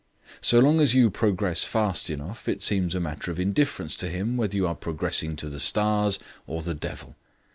So 0.41 0.57
long 0.57 0.81
as 0.81 0.95
you 0.95 1.11
progress 1.11 1.63
fast 1.63 2.09
enough 2.09 2.49
it 2.49 2.63
seems 2.63 2.95
a 2.95 2.99
matter 2.99 3.29
of 3.29 3.39
indifference 3.39 3.95
to 3.97 4.09
him 4.09 4.35
whether 4.35 4.57
you 4.57 4.65
are 4.65 4.73
progressing 4.73 5.35
to 5.35 5.47
the 5.47 5.59
stars 5.59 6.17
or 6.47 6.63
the 6.63 6.73
devil. 6.73 7.15